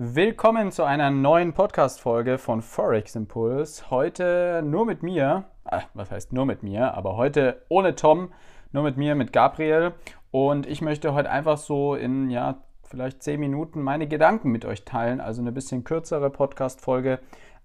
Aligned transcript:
Willkommen 0.00 0.70
zu 0.70 0.84
einer 0.84 1.10
neuen 1.10 1.54
Podcast-Folge 1.54 2.38
von 2.38 2.62
Forex 2.62 3.16
Impulse. 3.16 3.90
Heute 3.90 4.62
nur 4.64 4.86
mit 4.86 5.02
mir, 5.02 5.46
äh, 5.68 5.80
was 5.92 6.12
heißt 6.12 6.32
nur 6.32 6.46
mit 6.46 6.62
mir, 6.62 6.94
aber 6.94 7.16
heute 7.16 7.64
ohne 7.68 7.96
Tom, 7.96 8.32
nur 8.70 8.84
mit 8.84 8.96
mir, 8.96 9.16
mit 9.16 9.32
Gabriel. 9.32 9.94
Und 10.30 10.68
ich 10.68 10.82
möchte 10.82 11.14
heute 11.14 11.30
einfach 11.30 11.58
so 11.58 11.96
in, 11.96 12.30
ja, 12.30 12.62
vielleicht 12.84 13.24
zehn 13.24 13.40
Minuten 13.40 13.82
meine 13.82 14.06
Gedanken 14.06 14.52
mit 14.52 14.64
euch 14.64 14.84
teilen. 14.84 15.20
Also 15.20 15.42
eine 15.42 15.50
bisschen 15.50 15.82
kürzere 15.82 16.30
Podcast-Folge. 16.30 17.18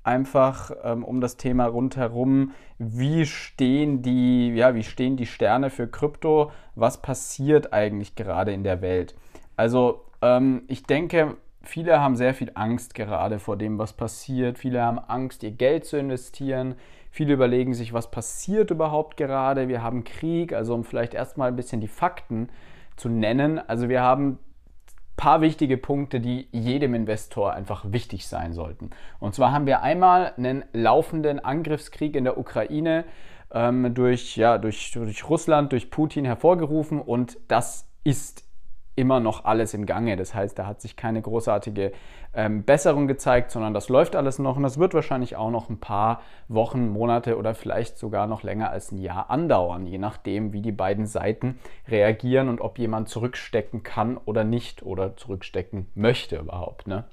Einfach 0.03 0.71
ähm, 0.83 1.03
um 1.03 1.21
das 1.21 1.37
Thema 1.37 1.67
rundherum. 1.67 2.53
Wie 2.79 3.27
stehen 3.27 4.01
die, 4.01 4.55
ja, 4.55 4.73
wie 4.73 4.81
stehen 4.81 5.17
die 5.17 5.27
Sterne 5.27 5.69
für 5.69 5.87
Krypto? 5.87 6.49
Was 6.73 6.99
passiert 6.99 7.73
eigentlich 7.73 8.15
gerade 8.15 8.53
in 8.53 8.63
der 8.63 8.81
Welt? 8.81 9.13
Also, 9.55 10.05
ähm, 10.23 10.63
ich 10.67 10.81
denke, 10.81 11.37
viele 11.63 11.99
haben 11.99 12.15
sehr 12.15 12.33
viel 12.33 12.51
Angst 12.55 12.93
gerade 12.95 13.39
vor 13.39 13.57
dem, 13.57 13.77
was 13.77 13.93
passiert. 13.93 14.59
Viele 14.59 14.81
haben 14.81 14.99
Angst, 14.99 15.43
ihr 15.43 15.51
Geld 15.51 15.85
zu 15.85 15.97
investieren. 15.97 16.75
Viele 17.11 17.33
überlegen 17.33 17.73
sich, 17.73 17.93
was 17.93 18.11
passiert 18.11 18.71
überhaupt 18.71 19.17
gerade. 19.17 19.67
Wir 19.67 19.83
haben 19.83 20.03
Krieg, 20.03 20.53
also 20.53 20.73
um 20.73 20.83
vielleicht 20.83 21.13
erstmal 21.13 21.49
ein 21.49 21.55
bisschen 21.55 21.81
die 21.81 21.87
Fakten 21.87 22.49
zu 22.95 23.09
nennen. 23.09 23.59
Also 23.67 23.89
wir 23.89 24.01
haben 24.01 24.39
paar 25.15 25.41
wichtige 25.41 25.77
Punkte, 25.77 26.19
die 26.19 26.47
jedem 26.51 26.93
Investor 26.93 27.53
einfach 27.53 27.85
wichtig 27.87 28.27
sein 28.27 28.53
sollten. 28.53 28.89
Und 29.19 29.35
zwar 29.35 29.51
haben 29.51 29.65
wir 29.65 29.81
einmal 29.81 30.33
einen 30.37 30.65
laufenden 30.73 31.39
Angriffskrieg 31.39 32.15
in 32.15 32.23
der 32.23 32.37
Ukraine 32.37 33.05
ähm, 33.53 33.93
durch, 33.93 34.35
ja, 34.37 34.57
durch, 34.57 34.91
durch 34.91 35.29
Russland, 35.29 35.71
durch 35.71 35.91
Putin 35.91 36.25
hervorgerufen 36.25 36.99
und 36.99 37.37
das 37.47 37.87
ist 38.03 38.43
immer 38.95 39.19
noch 39.19 39.45
alles 39.45 39.73
im 39.73 39.85
Gange. 39.85 40.15
Das 40.15 40.35
heißt, 40.35 40.57
da 40.57 40.67
hat 40.67 40.81
sich 40.81 40.95
keine 40.95 41.21
großartige 41.21 41.91
ähm, 42.33 42.63
Besserung 42.63 43.07
gezeigt, 43.07 43.51
sondern 43.51 43.73
das 43.73 43.89
läuft 43.89 44.15
alles 44.15 44.39
noch 44.39 44.57
und 44.57 44.63
das 44.63 44.77
wird 44.77 44.93
wahrscheinlich 44.93 45.35
auch 45.35 45.51
noch 45.51 45.69
ein 45.69 45.79
paar 45.79 46.21
Wochen, 46.47 46.89
Monate 46.89 47.37
oder 47.37 47.55
vielleicht 47.55 47.97
sogar 47.97 48.27
noch 48.27 48.43
länger 48.43 48.69
als 48.69 48.91
ein 48.91 48.97
Jahr 48.97 49.29
andauern, 49.29 49.85
je 49.85 49.97
nachdem, 49.97 50.53
wie 50.53 50.61
die 50.61 50.71
beiden 50.71 51.05
Seiten 51.05 51.59
reagieren 51.87 52.49
und 52.49 52.61
ob 52.61 52.77
jemand 52.79 53.09
zurückstecken 53.09 53.83
kann 53.83 54.17
oder 54.17 54.43
nicht 54.43 54.83
oder 54.83 55.15
zurückstecken 55.15 55.87
möchte 55.95 56.37
überhaupt. 56.37 56.87
Ne? 56.87 57.05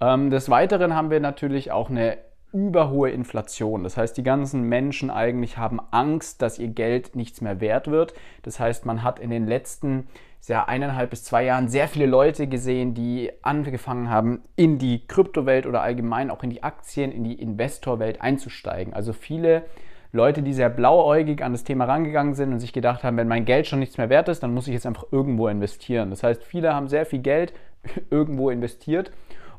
Ähm, 0.00 0.30
des 0.30 0.48
Weiteren 0.50 0.94
haben 0.94 1.10
wir 1.10 1.20
natürlich 1.20 1.72
auch 1.72 1.90
eine 1.90 2.18
überhohe 2.52 3.10
Inflation. 3.10 3.82
Das 3.82 3.96
heißt, 3.96 4.16
die 4.16 4.22
ganzen 4.22 4.62
Menschen 4.62 5.10
eigentlich 5.10 5.58
haben 5.58 5.80
Angst, 5.90 6.40
dass 6.40 6.58
ihr 6.58 6.68
Geld 6.68 7.16
nichts 7.16 7.40
mehr 7.40 7.60
wert 7.60 7.90
wird. 7.90 8.14
Das 8.42 8.60
heißt, 8.60 8.86
man 8.86 9.02
hat 9.02 9.18
in 9.18 9.30
den 9.30 9.46
letzten 9.46 10.06
ja, 10.48 10.64
eineinhalb 10.64 11.10
bis 11.10 11.24
zwei 11.24 11.44
Jahren 11.44 11.68
sehr 11.68 11.88
viele 11.88 12.06
Leute 12.06 12.46
gesehen, 12.46 12.94
die 12.94 13.30
angefangen 13.42 14.10
haben, 14.10 14.42
in 14.56 14.78
die 14.78 15.06
Kryptowelt 15.06 15.66
oder 15.66 15.82
allgemein 15.82 16.30
auch 16.30 16.42
in 16.42 16.50
die 16.50 16.62
Aktien, 16.62 17.12
in 17.12 17.24
die 17.24 17.40
Investorwelt 17.40 18.20
einzusteigen. 18.20 18.92
Also 18.94 19.12
viele 19.12 19.62
Leute, 20.12 20.42
die 20.42 20.52
sehr 20.52 20.70
blauäugig 20.70 21.42
an 21.42 21.52
das 21.52 21.64
Thema 21.64 21.86
rangegangen 21.86 22.34
sind 22.34 22.52
und 22.52 22.60
sich 22.60 22.72
gedacht 22.72 23.02
haben, 23.02 23.16
wenn 23.16 23.26
mein 23.26 23.44
Geld 23.44 23.66
schon 23.66 23.80
nichts 23.80 23.98
mehr 23.98 24.10
wert 24.10 24.28
ist, 24.28 24.42
dann 24.42 24.54
muss 24.54 24.68
ich 24.68 24.74
jetzt 24.74 24.86
einfach 24.86 25.06
irgendwo 25.10 25.48
investieren. 25.48 26.10
Das 26.10 26.22
heißt, 26.22 26.44
viele 26.44 26.72
haben 26.72 26.88
sehr 26.88 27.04
viel 27.04 27.20
Geld 27.20 27.52
irgendwo 28.10 28.50
investiert 28.50 29.10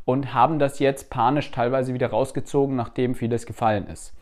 und 0.05 0.33
haben 0.33 0.59
das 0.59 0.79
jetzt 0.79 1.09
panisch 1.09 1.51
teilweise 1.51 1.93
wieder 1.93 2.07
rausgezogen, 2.07 2.75
nachdem 2.75 3.15
vieles 3.15 3.45
gefallen 3.45 3.87
ist. 3.87 4.13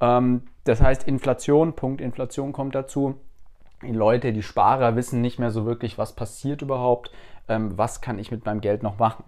Ähm, 0.00 0.42
das 0.64 0.80
heißt, 0.80 1.06
Inflation, 1.06 1.74
Punkt 1.74 2.00
Inflation 2.00 2.52
kommt 2.52 2.74
dazu 2.74 3.20
die 3.82 3.92
Leute, 3.92 4.32
die 4.32 4.42
Sparer 4.42 4.96
wissen 4.96 5.20
nicht 5.20 5.38
mehr 5.38 5.50
so 5.50 5.64
wirklich, 5.66 5.98
was 5.98 6.14
passiert 6.14 6.62
überhaupt, 6.62 7.10
ähm, 7.48 7.76
was 7.76 8.00
kann 8.00 8.18
ich 8.18 8.30
mit 8.30 8.44
meinem 8.44 8.60
Geld 8.60 8.82
noch 8.82 8.98
machen. 8.98 9.24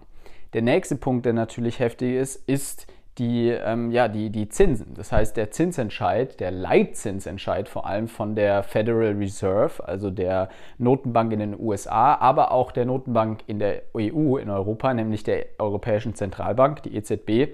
Der 0.53 0.61
nächste 0.61 0.95
Punkt, 0.95 1.25
der 1.25 1.33
natürlich 1.33 1.79
heftig 1.79 2.15
ist, 2.15 2.47
ist 2.47 2.87
die, 3.17 3.49
ähm, 3.49 3.91
ja, 3.91 4.07
die, 4.07 4.29
die 4.31 4.49
Zinsen. 4.49 4.93
Das 4.95 5.11
heißt, 5.11 5.37
der 5.37 5.51
Zinsentscheid, 5.51 6.39
der 6.39 6.51
Leitzinsentscheid 6.51 7.69
vor 7.69 7.85
allem 7.85 8.07
von 8.07 8.35
der 8.35 8.63
Federal 8.63 9.13
Reserve, 9.13 9.87
also 9.87 10.09
der 10.09 10.49
Notenbank 10.79 11.31
in 11.31 11.39
den 11.39 11.59
USA, 11.59 12.15
aber 12.15 12.51
auch 12.51 12.71
der 12.71 12.85
Notenbank 12.85 13.43
in 13.47 13.59
der 13.59 13.83
EU, 13.95 14.37
in 14.37 14.49
Europa, 14.49 14.93
nämlich 14.93 15.23
der 15.23 15.45
Europäischen 15.59 16.15
Zentralbank, 16.15 16.81
die 16.83 16.95
EZB, 16.95 17.53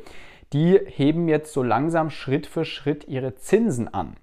die 0.54 0.80
heben 0.86 1.28
jetzt 1.28 1.54
so 1.54 1.62
langsam 1.62 2.10
Schritt 2.10 2.48
für 2.48 2.64
Schritt 2.64 3.08
ihre 3.08 3.36
Zinsen 3.36 3.94
an. 3.94 4.16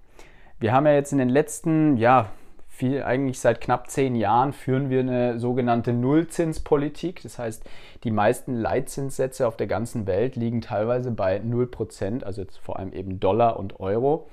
Wir 0.59 0.73
haben 0.73 0.87
ja 0.87 0.93
jetzt 0.93 1.11
in 1.11 1.19
den 1.19 1.29
letzten, 1.29 1.97
ja, 1.97 2.31
viel, 2.77 3.01
eigentlich 3.01 3.39
seit 3.39 3.59
knapp 3.59 3.89
zehn 3.89 4.15
Jahren 4.15 4.53
führen 4.53 4.91
wir 4.91 4.99
eine 4.99 5.39
sogenannte 5.39 5.93
Nullzinspolitik. 5.93 7.23
Das 7.23 7.39
heißt, 7.39 7.67
die 8.03 8.11
meisten 8.11 8.53
Leitzinssätze 8.53 9.47
auf 9.47 9.57
der 9.57 9.65
ganzen 9.65 10.05
Welt 10.05 10.35
liegen 10.35 10.61
teilweise 10.61 11.09
bei 11.09 11.37
0%, 11.37 12.23
also 12.23 12.41
jetzt 12.41 12.59
vor 12.59 12.77
allem 12.77 12.93
eben 12.93 13.19
Dollar 13.19 13.57
und 13.57 13.79
Euro. 13.79 14.27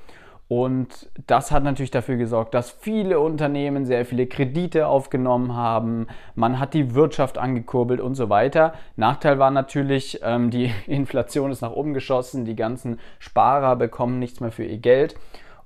Und 0.46 1.08
das 1.26 1.52
hat 1.52 1.64
natürlich 1.64 1.90
dafür 1.90 2.16
gesorgt, 2.16 2.52
dass 2.52 2.70
viele 2.70 3.18
Unternehmen 3.18 3.86
sehr 3.86 4.04
viele 4.04 4.26
Kredite 4.26 4.88
aufgenommen 4.88 5.56
haben. 5.56 6.06
Man 6.34 6.60
hat 6.60 6.74
die 6.74 6.94
Wirtschaft 6.94 7.38
angekurbelt 7.38 7.98
und 7.98 8.14
so 8.14 8.28
weiter. 8.28 8.74
Nachteil 8.96 9.38
war 9.38 9.50
natürlich, 9.50 10.20
ähm, 10.22 10.50
die 10.50 10.70
Inflation 10.86 11.50
ist 11.50 11.62
nach 11.62 11.72
oben 11.72 11.94
geschossen. 11.94 12.44
Die 12.44 12.56
ganzen 12.56 13.00
Sparer 13.20 13.74
bekommen 13.76 14.18
nichts 14.18 14.40
mehr 14.40 14.52
für 14.52 14.64
ihr 14.64 14.78
Geld 14.78 15.14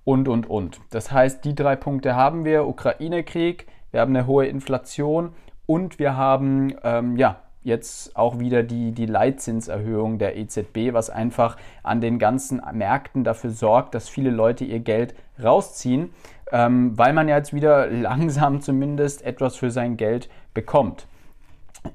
und, 0.09 0.27
und, 0.27 0.49
und. 0.49 0.81
Das 0.89 1.13
heißt, 1.13 1.45
die 1.45 1.55
drei 1.55 1.77
Punkte 1.77 2.17
haben 2.17 2.47
wir. 2.47 2.67
Ukraine-Krieg, 2.67 3.67
wir 3.91 4.01
haben 4.01 4.17
eine 4.17 4.27
hohe 4.27 4.47
Inflation 4.47 5.35
und 5.67 5.99
wir 5.99 6.17
haben, 6.17 6.75
ähm, 6.83 7.19
ja, 7.19 7.43
jetzt 7.63 8.17
auch 8.17 8.39
wieder 8.39 8.63
die, 8.63 8.93
die 8.93 9.05
Leitzinserhöhung 9.05 10.17
der 10.17 10.39
EZB, 10.39 10.95
was 10.95 11.11
einfach 11.11 11.59
an 11.83 12.01
den 12.01 12.19
ganzen 12.19 12.63
Märkten 12.73 13.23
dafür 13.23 13.51
sorgt, 13.51 13.95
dass 13.95 14.09
viele 14.09 14.31
Leute 14.31 14.65
ihr 14.65 14.81
Geld 14.81 15.15
rausziehen, 15.45 16.15
ähm, 16.53 16.97
weil 16.97 17.13
man 17.13 17.29
ja 17.29 17.37
jetzt 17.37 17.53
wieder 17.53 17.87
langsam 17.91 18.63
zumindest 18.63 19.21
etwas 19.21 19.57
für 19.57 19.71
sein 19.71 19.99
Geld 19.99 20.31
bekommt. 20.55 21.07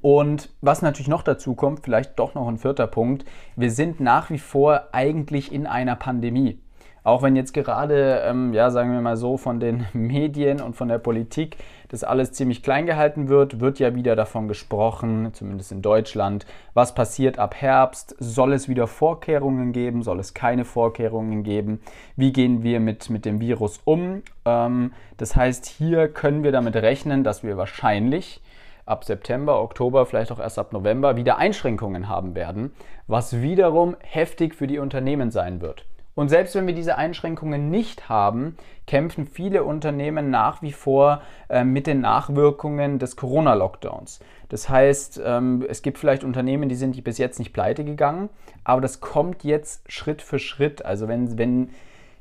Und 0.04 0.52
was 0.62 0.84
natürlich 0.84 1.08
noch 1.08 1.24
dazu 1.24 1.56
kommt, 1.56 1.80
vielleicht 1.84 2.20
doch 2.20 2.36
noch 2.36 2.48
ein 2.48 2.60
vierter 2.60 2.86
Punkt, 2.86 3.26
wir 3.56 3.72
sind 3.72 4.00
nach 4.00 4.30
wie 4.30 4.38
vor 4.38 4.90
eigentlich 4.92 5.52
in 5.52 5.66
einer 5.66 5.96
Pandemie. 5.96 6.60
Auch 7.04 7.22
wenn 7.22 7.36
jetzt 7.36 7.54
gerade, 7.54 8.22
ähm, 8.26 8.54
ja, 8.54 8.72
sagen 8.72 8.94
wir 8.94 9.02
mal 9.02 9.18
so, 9.18 9.38
von 9.38 9.60
den 9.60 9.86
Medien 9.94 10.62
und 10.62 10.76
von 10.76 10.88
der 10.88 11.00
Politik 11.00 11.58
das 11.90 12.04
alles 12.04 12.32
ziemlich 12.32 12.64
klein 12.64 12.86
gehalten 12.86 13.28
wird, 13.28 13.60
wird 13.60 13.78
ja 13.78 13.94
wieder 13.94 14.16
davon 14.16 14.48
gesprochen, 14.48 15.30
zumindest 15.34 15.72
in 15.72 15.82
Deutschland, 15.82 16.46
was 16.74 16.96
passiert 16.96 17.38
ab 17.38 17.54
Herbst. 17.56 18.16
Soll 18.18 18.54
es 18.54 18.68
wieder 18.68 18.88
Vorkehrungen 18.88 19.74
geben? 19.74 20.02
Soll 20.02 20.20
es 20.20 20.34
keine 20.34 20.66
Vorkehrungen 20.66 21.44
geben? 21.44 21.82
Wie 22.16 22.34
gehen 22.34 22.64
wir 22.64 22.80
mit, 22.80 23.10
mit 23.10 23.26
dem 23.26 23.40
Virus 23.40 23.80
um? 23.86 24.24
Ähm, 24.46 24.94
das 25.18 25.36
heißt, 25.36 25.66
hier 25.66 26.08
können 26.08 26.44
wir 26.44 26.52
damit 26.52 26.76
rechnen, 26.76 27.24
dass 27.24 27.44
wir 27.44 27.58
wahrscheinlich 27.58 28.42
ab 28.86 29.04
September, 29.04 29.62
Oktober, 29.62 30.06
vielleicht 30.06 30.32
auch 30.32 30.40
erst 30.40 30.60
ab 30.60 30.74
November 30.74 31.16
wieder 31.16 31.38
Einschränkungen 31.38 32.10
haben 32.10 32.34
werden, 32.34 32.74
was 33.08 33.42
wiederum 33.42 33.96
heftig 34.02 34.56
für 34.56 34.68
die 34.68 34.80
Unternehmen 34.80 35.32
sein 35.32 35.62
wird. 35.62 35.86
Und 36.16 36.30
selbst 36.30 36.54
wenn 36.56 36.68
wir 36.68 36.76
diese 36.76 36.98
Einschränkungen 36.98 37.70
nicht 37.70 38.08
haben, 38.08 38.56
kämpfen 38.86 39.26
viele 39.26 39.64
Unternehmen 39.64 40.30
nach 40.30 40.62
wie 40.62 40.72
vor 40.72 41.22
äh, 41.50 41.64
mit 41.64 41.88
den 41.88 42.02
Nachwirkungen 42.02 43.00
des 43.00 43.16
Corona-Lockdowns. 43.16 44.20
Das 44.50 44.70
heißt, 44.70 45.22
ähm, 45.26 45.66
es 45.68 45.82
gibt 45.82 45.98
vielleicht 45.98 46.24
Unternehmen, 46.24 46.70
die 46.70 46.76
sind 46.76 47.02
bis 47.04 47.18
jetzt 47.18 47.40
nicht 47.40 47.54
pleite 47.54 47.84
gegangen, 47.84 48.30
aber 48.64 48.82
das 48.82 49.00
kommt 49.00 49.44
jetzt 49.44 49.92
Schritt 49.92 50.22
für 50.22 50.38
Schritt. 50.38 50.86
Also 50.86 51.08
wenn, 51.08 51.38
wenn 51.38 51.70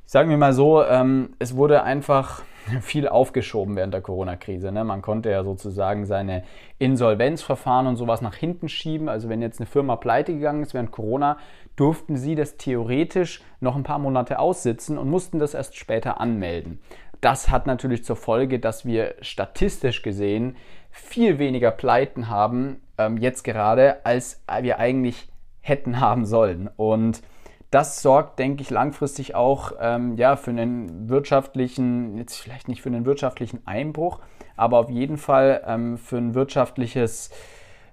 sagen 0.06 0.30
wir 0.30 0.38
mal 0.38 0.52
so, 0.52 0.82
ähm, 0.82 1.34
es 1.38 1.56
wurde 1.56 1.82
einfach 1.82 2.42
viel 2.80 3.08
aufgeschoben 3.08 3.76
während 3.76 3.94
der 3.94 4.00
Corona-Krise. 4.00 4.72
Ne? 4.72 4.84
Man 4.84 5.02
konnte 5.02 5.30
ja 5.30 5.44
sozusagen 5.44 6.06
seine 6.06 6.44
Insolvenzverfahren 6.78 7.86
und 7.86 7.96
sowas 7.96 8.20
nach 8.20 8.34
hinten 8.34 8.68
schieben. 8.68 9.08
Also 9.08 9.28
wenn 9.28 9.42
jetzt 9.42 9.60
eine 9.60 9.66
Firma 9.66 9.96
pleite 9.96 10.32
gegangen 10.32 10.62
ist 10.62 10.74
während 10.74 10.90
Corona, 10.92 11.38
durften 11.76 12.16
sie 12.16 12.34
das 12.34 12.56
theoretisch 12.56 13.42
noch 13.60 13.76
ein 13.76 13.82
paar 13.82 13.98
Monate 13.98 14.38
aussitzen 14.38 14.98
und 14.98 15.08
mussten 15.08 15.38
das 15.38 15.54
erst 15.54 15.76
später 15.76 16.20
anmelden. 16.20 16.80
Das 17.20 17.50
hat 17.50 17.66
natürlich 17.66 18.04
zur 18.04 18.16
Folge, 18.16 18.58
dass 18.58 18.84
wir 18.84 19.14
statistisch 19.20 20.02
gesehen 20.02 20.56
viel 20.90 21.38
weniger 21.38 21.70
Pleiten 21.70 22.28
haben, 22.28 22.82
ähm, 22.98 23.16
jetzt 23.16 23.44
gerade, 23.44 24.04
als 24.04 24.42
wir 24.60 24.78
eigentlich 24.78 25.28
hätten 25.60 26.00
haben 26.00 26.26
sollen. 26.26 26.68
Und 26.76 27.22
das 27.72 28.02
sorgt, 28.02 28.38
denke 28.38 28.62
ich, 28.62 28.68
langfristig 28.68 29.34
auch 29.34 29.72
ähm, 29.80 30.16
ja, 30.18 30.36
für 30.36 30.50
einen 30.50 31.08
wirtschaftlichen, 31.08 32.18
jetzt 32.18 32.36
vielleicht 32.36 32.68
nicht 32.68 32.82
für 32.82 32.90
einen 32.90 33.06
wirtschaftlichen 33.06 33.66
Einbruch, 33.66 34.20
aber 34.56 34.78
auf 34.78 34.90
jeden 34.90 35.16
Fall 35.16 35.62
ähm, 35.66 35.96
für 35.96 36.18
ein 36.18 36.34
wirtschaftliches, 36.34 37.30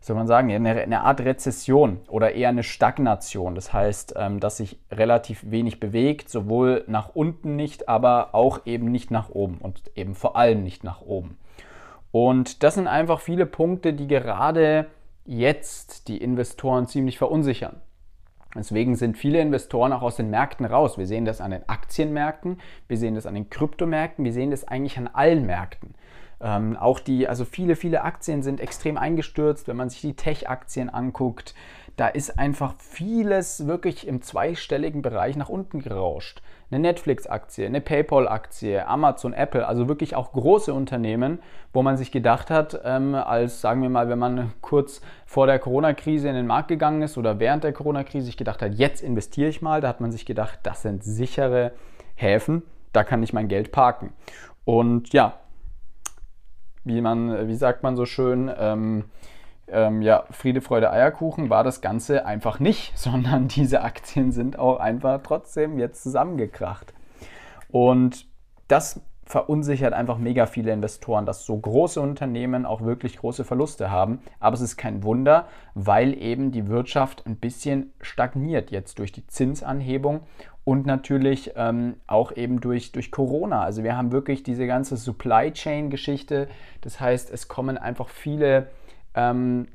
soll 0.01 0.17
man 0.17 0.27
sagen, 0.27 0.51
eine, 0.51 0.69
eine, 0.69 1.01
Art 1.03 1.21
Rezession 1.21 2.01
oder 2.09 2.33
eher 2.33 2.49
eine 2.49 2.63
Stagnation. 2.63 3.55
Das 3.55 3.71
heißt, 3.71 4.15
ähm, 4.17 4.41
dass 4.41 4.57
sich 4.57 4.79
relativ 4.91 5.49
wenig 5.49 5.79
bewegt, 5.79 6.29
sowohl 6.29 6.83
nach 6.87 7.15
unten 7.15 7.55
nicht, 7.55 7.87
aber 7.87 8.35
auch 8.35 8.65
eben 8.65 8.91
nicht 8.91 9.11
nach 9.11 9.29
oben 9.29 9.59
und 9.59 9.81
eben 9.95 10.13
vor 10.13 10.35
allem 10.35 10.61
nicht 10.61 10.83
nach 10.83 11.01
oben. 11.01 11.37
Und 12.11 12.63
das 12.63 12.73
sind 12.75 12.87
einfach 12.87 13.21
viele 13.21 13.45
Punkte, 13.45 13.93
die 13.93 14.07
gerade 14.07 14.87
jetzt 15.25 16.09
die 16.09 16.17
Investoren 16.17 16.85
ziemlich 16.85 17.17
verunsichern. 17.17 17.79
Deswegen 18.55 18.95
sind 18.95 19.17
viele 19.17 19.39
Investoren 19.39 19.93
auch 19.93 20.01
aus 20.01 20.15
den 20.15 20.29
Märkten 20.29 20.65
raus. 20.65 20.97
Wir 20.97 21.05
sehen 21.05 21.25
das 21.25 21.39
an 21.39 21.51
den 21.51 21.69
Aktienmärkten, 21.69 22.59
wir 22.87 22.97
sehen 22.97 23.15
das 23.15 23.25
an 23.25 23.35
den 23.35 23.49
Kryptomärkten, 23.49 24.25
wir 24.25 24.33
sehen 24.33 24.51
das 24.51 24.67
eigentlich 24.67 24.97
an 24.97 25.07
allen 25.07 25.45
Märkten. 25.45 25.93
Ähm, 26.41 26.77
auch 26.77 26.99
die, 26.99 27.27
also 27.27 27.45
viele, 27.45 27.75
viele 27.75 28.03
Aktien 28.03 28.41
sind 28.41 28.59
extrem 28.59 28.97
eingestürzt. 28.97 29.67
Wenn 29.67 29.77
man 29.77 29.89
sich 29.89 30.01
die 30.01 30.15
Tech-Aktien 30.15 30.89
anguckt, 30.89 31.53
da 31.99 32.07
ist 32.07 32.39
einfach 32.39 32.75
vieles 32.77 33.67
wirklich 33.67 34.07
im 34.07 34.21
zweistelligen 34.21 35.01
Bereich 35.01 35.35
nach 35.35 35.49
unten 35.49 35.81
gerauscht. 35.81 36.41
Eine 36.71 36.79
Netflix-Aktie, 36.79 37.65
eine 37.65 37.81
PayPal-Aktie, 37.81 38.87
Amazon, 38.87 39.33
Apple, 39.33 39.67
also 39.67 39.89
wirklich 39.89 40.15
auch 40.15 40.31
große 40.31 40.73
Unternehmen, 40.73 41.39
wo 41.73 41.83
man 41.83 41.97
sich 41.97 42.13
gedacht 42.13 42.51
hat, 42.51 42.79
ähm, 42.85 43.15
als 43.15 43.59
sagen 43.59 43.81
wir 43.81 43.89
mal, 43.89 44.07
wenn 44.07 44.19
man 44.19 44.53
kurz 44.61 45.01
vor 45.25 45.45
der 45.45 45.59
Corona-Krise 45.59 46.29
in 46.29 46.35
den 46.35 46.47
Markt 46.47 46.69
gegangen 46.69 47.01
ist 47.01 47.17
oder 47.17 47.37
während 47.41 47.65
der 47.65 47.73
Corona-Krise 47.73 48.27
sich 48.27 48.37
gedacht 48.37 48.61
hat, 48.61 48.75
jetzt 48.75 49.01
investiere 49.01 49.49
ich 49.49 49.61
mal, 49.61 49.81
da 49.81 49.89
hat 49.89 49.99
man 49.99 50.13
sich 50.13 50.25
gedacht, 50.25 50.59
das 50.63 50.83
sind 50.83 51.03
sichere 51.03 51.73
Häfen, 52.15 52.63
da 52.93 53.03
kann 53.03 53.23
ich 53.23 53.33
mein 53.33 53.49
Geld 53.49 53.73
parken. 53.73 54.13
Und 54.63 55.11
ja, 55.11 55.33
wie 56.85 57.01
man, 57.01 57.49
wie 57.49 57.55
sagt 57.55 57.83
man 57.83 57.97
so 57.97 58.05
schön, 58.05 58.49
ähm, 58.57 59.03
ähm, 59.71 60.01
ja, 60.01 60.23
Friede, 60.31 60.61
Freude, 60.61 60.91
Eierkuchen 60.91 61.49
war 61.49 61.63
das 61.63 61.81
Ganze 61.81 62.25
einfach 62.25 62.59
nicht, 62.59 62.91
sondern 62.97 63.47
diese 63.47 63.81
Aktien 63.81 64.31
sind 64.31 64.57
auch 64.59 64.79
einfach 64.79 65.21
trotzdem 65.23 65.79
jetzt 65.79 66.03
zusammengekracht. 66.03 66.93
Und 67.69 68.25
das 68.67 69.01
verunsichert 69.29 69.93
einfach 69.93 70.17
mega 70.17 70.47
viele 70.47 70.71
Investoren, 70.71 71.27
dass 71.27 71.45
so 71.45 71.55
große 71.55 72.01
Unternehmen 72.01 72.65
auch 72.65 72.81
wirklich 72.81 73.17
große 73.17 73.43
Verluste 73.43 73.91
haben. 73.91 74.21
Aber 74.39 74.55
es 74.55 74.61
ist 74.61 74.75
kein 74.75 75.03
Wunder, 75.03 75.47
weil 75.75 76.19
eben 76.19 76.51
die 76.51 76.67
Wirtschaft 76.67 77.27
ein 77.27 77.35
bisschen 77.35 77.93
stagniert 78.01 78.71
jetzt 78.71 78.97
durch 78.97 79.11
die 79.11 79.27
Zinsanhebung 79.27 80.21
und 80.63 80.87
natürlich 80.87 81.51
ähm, 81.55 81.95
auch 82.07 82.31
eben 82.31 82.59
durch, 82.59 82.91
durch 82.91 83.11
Corona. 83.11 83.61
Also 83.61 83.83
wir 83.83 83.95
haben 83.95 84.11
wirklich 84.11 84.41
diese 84.41 84.65
ganze 84.65 84.97
Supply 84.97 85.51
Chain 85.51 85.91
Geschichte. 85.91 86.47
Das 86.81 86.99
heißt, 86.99 87.31
es 87.31 87.47
kommen 87.47 87.77
einfach 87.77 88.09
viele, 88.09 88.67
ähm, 89.15 89.67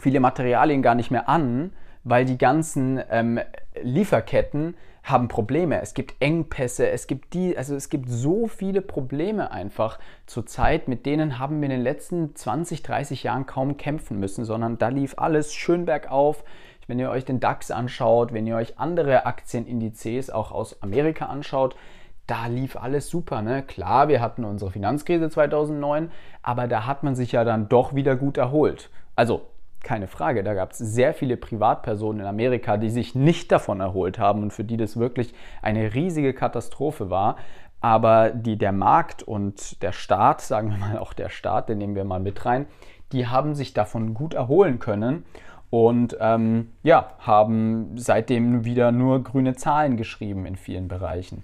viele 0.00 0.20
Materialien 0.20 0.82
gar 0.82 0.94
nicht 0.94 1.10
mehr 1.10 1.28
an, 1.28 1.72
weil 2.04 2.24
die 2.24 2.38
ganzen 2.38 3.00
ähm, 3.10 3.40
Lieferketten 3.82 4.76
haben 5.04 5.28
Probleme. 5.28 5.80
Es 5.82 5.92
gibt 5.92 6.14
Engpässe, 6.20 6.88
es 6.88 7.06
gibt 7.06 7.34
die, 7.34 7.56
also 7.56 7.74
es 7.74 7.90
gibt 7.90 8.08
so 8.08 8.46
viele 8.48 8.80
Probleme 8.80 9.50
einfach 9.50 9.98
zurzeit, 10.26 10.88
mit 10.88 11.04
denen 11.04 11.38
haben 11.38 11.60
wir 11.60 11.66
in 11.66 11.70
den 11.70 11.82
letzten 11.82 12.34
20, 12.34 12.82
30 12.82 13.22
Jahren 13.22 13.44
kaum 13.44 13.76
kämpfen 13.76 14.18
müssen, 14.18 14.44
sondern 14.46 14.78
da 14.78 14.88
lief 14.88 15.14
alles 15.18 15.54
schön 15.54 15.84
bergauf. 15.84 16.42
Wenn 16.86 16.98
ihr 16.98 17.10
euch 17.10 17.24
den 17.24 17.40
DAX 17.40 17.70
anschaut, 17.70 18.32
wenn 18.32 18.46
ihr 18.46 18.56
euch 18.56 18.78
andere 18.78 19.26
Aktienindizes 19.26 20.30
auch 20.30 20.52
aus 20.52 20.82
Amerika 20.82 21.26
anschaut, 21.26 21.76
da 22.26 22.46
lief 22.46 22.76
alles 22.76 23.08
super. 23.08 23.42
Ne? 23.42 23.62
Klar, 23.62 24.08
wir 24.08 24.20
hatten 24.20 24.44
unsere 24.44 24.70
Finanzkrise 24.70 25.28
2009, 25.28 26.10
aber 26.42 26.66
da 26.66 26.86
hat 26.86 27.02
man 27.02 27.14
sich 27.14 27.32
ja 27.32 27.44
dann 27.44 27.68
doch 27.68 27.94
wieder 27.94 28.16
gut 28.16 28.38
erholt. 28.38 28.90
Also 29.16 29.42
keine 29.82 30.08
Frage, 30.08 30.42
da 30.42 30.54
gab 30.54 30.72
es 30.72 30.78
sehr 30.78 31.14
viele 31.14 31.36
Privatpersonen 31.36 32.22
in 32.22 32.26
Amerika, 32.26 32.76
die 32.78 32.90
sich 32.90 33.14
nicht 33.14 33.52
davon 33.52 33.80
erholt 33.80 34.18
haben 34.18 34.42
und 34.42 34.52
für 34.52 34.64
die 34.64 34.78
das 34.78 34.96
wirklich 34.96 35.34
eine 35.62 35.94
riesige 35.94 36.32
Katastrophe 36.32 37.10
war. 37.10 37.36
Aber 37.80 38.30
die, 38.30 38.56
der 38.56 38.72
Markt 38.72 39.22
und 39.22 39.82
der 39.82 39.92
Staat, 39.92 40.40
sagen 40.40 40.70
wir 40.70 40.78
mal 40.78 40.98
auch 40.98 41.12
der 41.12 41.28
Staat, 41.28 41.68
den 41.68 41.78
nehmen 41.78 41.94
wir 41.94 42.04
mal 42.04 42.18
mit 42.18 42.46
rein, 42.46 42.66
die 43.12 43.26
haben 43.26 43.54
sich 43.54 43.74
davon 43.74 44.14
gut 44.14 44.32
erholen 44.32 44.78
können 44.78 45.24
und 45.68 46.16
ähm, 46.18 46.70
ja, 46.82 47.10
haben 47.18 47.96
seitdem 47.96 48.64
wieder 48.64 48.90
nur 48.90 49.22
grüne 49.22 49.54
Zahlen 49.54 49.96
geschrieben 49.96 50.46
in 50.46 50.56
vielen 50.56 50.88
Bereichen. 50.88 51.42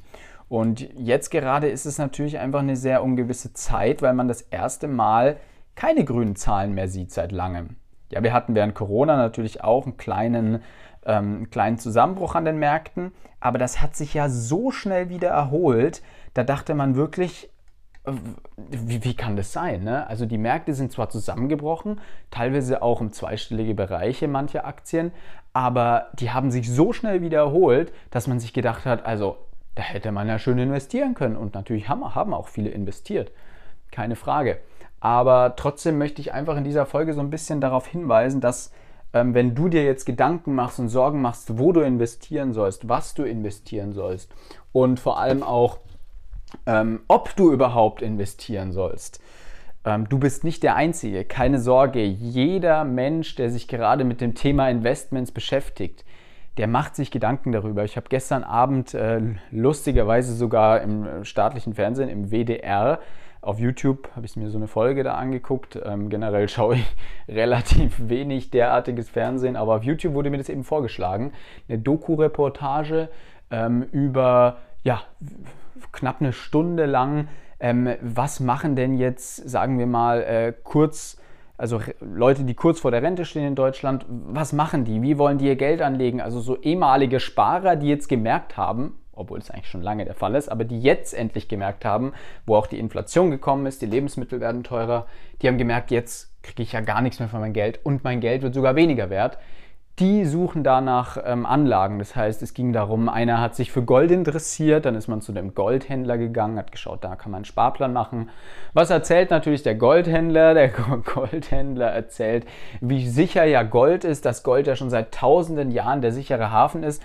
Und 0.51 0.81
jetzt 0.99 1.31
gerade 1.31 1.69
ist 1.69 1.87
es 1.87 1.99
natürlich 1.99 2.41
einfach 2.41 2.59
eine 2.59 2.75
sehr 2.75 3.05
ungewisse 3.05 3.53
Zeit, 3.53 4.03
weil 4.03 4.15
man 4.15 4.27
das 4.27 4.43
erste 4.43 4.89
Mal 4.89 5.37
keine 5.77 6.05
grünen 6.05 6.35
Zahlen 6.35 6.75
mehr 6.75 6.89
sieht 6.89 7.13
seit 7.13 7.31
langem. 7.31 7.77
Ja, 8.11 8.25
wir 8.25 8.33
hatten 8.33 8.57
während 8.57 8.75
Corona 8.75 9.17
natürlich 9.17 9.63
auch 9.63 9.87
einen 9.87 9.97
kleinen, 9.97 10.55
ähm, 11.07 11.37
einen 11.37 11.51
kleinen 11.51 11.79
Zusammenbruch 11.79 12.35
an 12.35 12.47
den 12.47 12.59
Märkten, 12.59 13.13
aber 13.39 13.59
das 13.59 13.81
hat 13.81 13.95
sich 13.95 14.13
ja 14.13 14.29
so 14.29 14.73
schnell 14.73 15.09
wieder 15.09 15.29
erholt. 15.29 16.03
Da 16.35 16.43
dachte 16.43 16.75
man 16.75 16.97
wirklich, 16.97 17.49
äh, 18.05 18.13
wie, 18.57 19.05
wie, 19.05 19.15
kann 19.15 19.37
das 19.37 19.53
sein? 19.53 19.85
Ne? 19.85 20.05
Also 20.09 20.27
die 20.27 20.37
Märkte 20.37 20.75
sind 20.75 20.91
zwar 20.91 21.11
zusammengebrochen, 21.11 22.01
teilweise 22.33 22.83
auch 22.83 23.01
im 23.01 23.13
zweistellige 23.13 23.75
Bereiche 23.75 24.27
manche 24.27 24.65
Aktien, 24.65 25.13
aber 25.53 26.09
die 26.15 26.33
haben 26.33 26.51
sich 26.51 26.69
so 26.69 26.93
schnell 26.93 27.23
wieder 27.23 27.39
erholt, 27.39 27.93
dass 28.11 28.27
man 28.27 28.41
sich 28.41 28.53
gedacht 28.53 28.85
hat, 28.85 29.07
also 29.07 29.37
da 29.75 29.83
hätte 29.83 30.13
man 30.13 30.29
ja 30.29 30.39
schön 30.39 30.59
investieren 30.59 31.15
können. 31.15 31.37
Und 31.37 31.55
natürlich 31.55 31.89
haben, 31.89 32.15
haben 32.15 32.35
auch 32.35 32.49
viele 32.49 32.71
investiert, 32.71 33.33
keine 33.91 34.17
Frage. 34.17 34.59
Aber 35.01 35.55
trotzdem 35.57 35.99
möchte 35.99 36.21
ich 36.21 36.33
einfach 36.33 36.57
in 36.57 36.65
dieser 36.65 36.87
Folge 36.87 37.15
so 37.15 37.21
ein 37.21 37.31
bisschen 37.31 37.61
darauf 37.61 37.87
hinweisen, 37.87 38.41
dass 38.41 38.73
ähm, 39.13 39.35
wenn 39.35 39.55
du 39.55 39.69
dir 39.69 39.85
jetzt 39.85 40.05
Gedanken 40.05 40.55
machst 40.55 40.79
und 40.79 40.89
Sorgen 40.89 41.21
machst, 41.21 41.59
wo 41.59 41.73
du 41.73 41.81
investieren 41.81 42.53
sollst, 42.53 42.89
was 42.89 43.15
du 43.15 43.25
investieren 43.25 43.93
sollst 43.93 44.33
und 44.73 45.01
vor 45.01 45.19
allem 45.19 45.43
auch, 45.43 45.79
ähm, 46.67 47.01
ob 47.09 47.35
du 47.37 47.53
überhaupt 47.53 48.03
investieren 48.03 48.73
sollst. 48.73 49.21
Ähm, 49.85 50.09
du 50.09 50.19
bist 50.19 50.45
nicht 50.45 50.63
der 50.63 50.77
Einzige, 50.77 51.25
keine 51.25 51.59
Sorge. 51.59 52.05
Jeder 52.05 52.85
Mensch, 52.85 53.35
der 53.35 53.51
sich 53.51 53.67
gerade 53.67 54.05
mit 54.05 54.21
dem 54.21 54.35
Thema 54.35 54.69
Investments 54.69 55.33
beschäftigt, 55.33 56.05
der 56.61 56.67
macht 56.67 56.95
sich 56.95 57.11
Gedanken 57.11 57.53
darüber. 57.53 57.85
Ich 57.85 57.97
habe 57.97 58.09
gestern 58.11 58.45
Abend 58.45 58.93
äh, 58.93 59.19
lustigerweise 59.51 60.35
sogar 60.35 60.83
im 60.83 61.07
äh, 61.07 61.25
staatlichen 61.25 61.73
Fernsehen, 61.73 62.11
im 62.11 62.31
WDR, 62.31 63.01
auf 63.41 63.59
YouTube 63.59 64.11
habe 64.15 64.27
ich 64.27 64.37
mir 64.37 64.51
so 64.51 64.59
eine 64.59 64.67
Folge 64.69 65.03
da 65.03 65.15
angeguckt. 65.15 65.81
Ähm, 65.83 66.11
generell 66.11 66.51
schaue 66.51 66.75
ich 66.75 66.97
relativ 67.35 68.11
wenig 68.11 68.51
derartiges 68.51 69.09
Fernsehen, 69.09 69.57
aber 69.57 69.77
auf 69.77 69.85
YouTube 69.85 70.13
wurde 70.13 70.29
mir 70.29 70.37
das 70.37 70.51
eben 70.51 70.63
vorgeschlagen. 70.63 71.33
Eine 71.67 71.79
Doku-Reportage 71.79 73.09
ähm, 73.51 73.85
über 73.93 74.59
ja, 74.85 75.01
knapp 75.93 76.21
eine 76.21 76.35
Stunde 76.35 76.85
lang. 76.85 77.29
Ähm, 77.59 77.89
was 78.03 78.39
machen 78.39 78.77
denn 78.77 78.99
jetzt, 78.99 79.49
sagen 79.49 79.79
wir 79.79 79.87
mal, 79.87 80.21
äh, 80.21 80.53
kurz 80.63 81.17
also 81.61 81.79
Leute, 82.01 82.45
die 82.45 82.55
kurz 82.55 82.81
vor 82.81 82.91
der 82.91 83.03
Rente 83.03 83.27
stehen 83.27 83.47
in 83.47 83.55
Deutschland, 83.55 84.07
was 84.09 84.55
machen 84.55 84.87
die? 84.87 85.03
Wie 85.03 85.19
wollen 85.19 85.37
die 85.37 85.47
ihr 85.47 85.57
Geld 85.57 85.83
anlegen? 85.83 86.23
Also 86.23 86.41
so 86.41 86.57
ehemalige 86.57 87.21
Sparer, 87.21 87.77
die 87.77 87.89
jetzt 87.89 88.09
gemerkt 88.09 88.57
haben, 88.57 88.99
obwohl 89.13 89.39
es 89.41 89.51
eigentlich 89.51 89.69
schon 89.69 89.83
lange 89.83 90.07
der 90.07 90.15
Fall 90.15 90.37
ist, 90.37 90.49
aber 90.49 90.65
die 90.65 90.81
jetzt 90.81 91.13
endlich 91.13 91.49
gemerkt 91.49 91.85
haben, 91.85 92.15
wo 92.47 92.57
auch 92.57 92.67
die 92.67 92.79
Inflation 92.79 93.31
gekommen 93.31 93.67
ist, 93.67 93.83
die 93.83 93.87
Lebensmittel 93.87 94.41
werden 94.41 94.65
teurer, 94.65 95.07
die 95.43 95.49
haben 95.49 95.59
gemerkt, 95.59 95.91
jetzt 95.91 96.33
kriege 96.43 96.63
ich 96.63 96.73
ja 96.73 96.81
gar 96.81 97.03
nichts 97.03 97.19
mehr 97.19 97.29
von 97.29 97.41
meinem 97.41 97.53
Geld 97.53 97.79
und 97.85 98.05
mein 98.05 98.21
Geld 98.21 98.41
wird 98.41 98.55
sogar 98.55 98.75
weniger 98.75 99.11
wert 99.11 99.37
die 99.99 100.25
suchen 100.25 100.65
danach 100.65 101.19
ähm, 101.25 101.45
Anlagen. 101.45 101.99
Das 101.99 102.17
heißt, 102.17 102.43
es 102.43 102.55
ging 102.55 102.73
darum, 102.73 103.09
einer 103.09 103.41
hat 103.41 103.55
sich 103.55 103.71
für 103.71 103.83
Gold 103.83 104.11
interessiert, 104.11 104.87
dann 104.87 104.95
ist 104.95 105.09
man 105.09 105.21
zu 105.21 105.33
dem 105.33 105.55
Goldhändler 105.55 106.17
gegangen, 106.17 106.59
hat 106.59 106.73
geschaut, 106.73 107.05
da 107.05 107.17
kann 107.17 107.33
man 107.33 107.41
einen 107.41 107.45
Sparplan 107.45 107.93
machen. 107.93 108.31
Was 108.73 108.89
erzählt 108.89 109.31
natürlich 109.31 109.63
der 109.63 109.75
Goldhändler? 109.75 110.55
Der 110.55 110.69
Goldhändler 111.15 111.89
erzählt, 111.89 112.47
wie 112.81 113.07
sicher 113.09 113.45
ja 113.45 113.63
Gold 113.63 114.05
ist, 114.05 114.25
dass 114.25 114.43
Gold 114.43 114.67
ja 114.67 114.77
schon 114.77 114.91
seit 114.91 115.13
tausenden 115.13 115.71
Jahren 115.71 116.01
der 116.01 116.13
sichere 116.13 116.51
Hafen 116.51 116.83
ist. 116.83 117.03